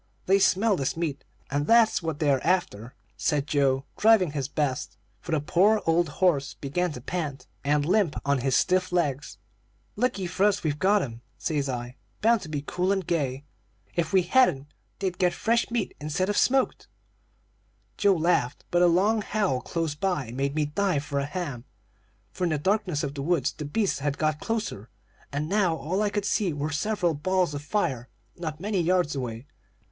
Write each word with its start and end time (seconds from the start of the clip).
They 0.25 0.39
smell 0.39 0.75
this 0.77 0.97
meat, 0.97 1.23
and 1.51 1.67
that's 1.67 2.01
what 2.01 2.17
they 2.17 2.31
are 2.31 2.41
after,' 2.43 2.95
said 3.17 3.45
Joe, 3.45 3.85
driving 3.97 4.31
his 4.31 4.47
best, 4.47 4.97
for 5.19 5.31
the 5.31 5.39
poor 5.39 5.79
old 5.85 6.09
horse 6.09 6.55
began 6.55 6.91
to 6.93 7.01
pant, 7.01 7.45
and 7.63 7.85
limp 7.85 8.15
on 8.25 8.39
his 8.39 8.55
stiff 8.55 8.91
legs. 8.91 9.37
"'Lucky 9.95 10.25
for 10.25 10.45
us 10.47 10.63
we've 10.63 10.79
got 10.79 11.03
'em,' 11.03 11.21
says 11.37 11.69
I, 11.69 11.97
bound 12.19 12.41
to 12.41 12.49
be 12.49 12.63
cool 12.65 12.91
and 12.91 13.05
gay; 13.05 13.45
'if 13.93 14.11
we 14.11 14.23
hadn't, 14.23 14.73
they'd 14.97 15.19
get 15.19 15.33
fresh 15.33 15.69
meat 15.69 15.93
instead 16.01 16.29
of 16.29 16.35
smoked.' 16.35 16.87
"Joe 17.95 18.15
laughed, 18.15 18.65
but 18.71 18.81
a 18.81 18.87
long 18.87 19.21
howl 19.21 19.61
close 19.61 19.93
by 19.93 20.31
made 20.31 20.55
me 20.55 20.65
dive 20.65 21.03
for 21.03 21.19
a 21.19 21.25
ham; 21.27 21.63
for 22.31 22.45
in 22.45 22.49
the 22.49 22.57
darkness 22.57 23.03
of 23.03 23.13
the 23.13 23.21
woods 23.21 23.51
the 23.51 23.65
beasts 23.65 23.99
had 23.99 24.17
got 24.17 24.39
closer, 24.39 24.89
and 25.31 25.47
now 25.47 25.75
all 25.75 26.01
I 26.01 26.09
could 26.09 26.25
see 26.25 26.53
were 26.53 26.71
several 26.71 27.13
balls 27.13 27.53
of 27.53 27.61
fire 27.61 28.09
not 28.35 28.59
many 28.59 28.81
yards 28.81 29.15
away. 29.15 29.45